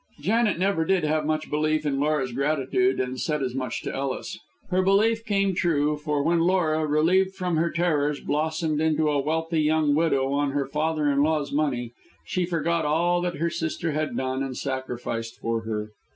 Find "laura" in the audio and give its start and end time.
6.39-6.87